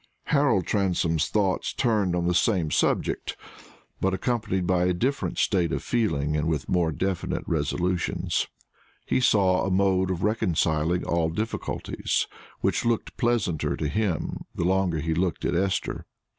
Harold 0.33 0.65
Transome's 0.65 1.29
thoughts 1.29 1.73
turned 1.75 2.15
on 2.15 2.25
the 2.25 2.33
same 2.33 2.71
subject, 2.71 3.37
but 3.99 4.15
accompanied 4.15 4.65
by 4.65 4.85
a 4.85 4.95
different 4.95 5.37
state 5.37 5.71
of 5.71 5.83
feeling 5.83 6.35
and 6.35 6.47
with 6.47 6.67
more 6.67 6.91
definite 6.91 7.43
resolutions. 7.45 8.47
He 9.05 9.19
saw 9.19 9.63
a 9.63 9.69
mode 9.69 10.09
of 10.09 10.23
reconciling 10.23 11.03
all 11.05 11.29
difficulties, 11.29 12.25
which 12.61 12.83
looked 12.83 13.15
pleasanter 13.15 13.77
to 13.77 13.87
him 13.87 14.37
the 14.55 14.65
longer 14.65 14.97
he 15.01 15.13
looked 15.13 15.45
at 15.45 15.53
Esther. 15.53 16.07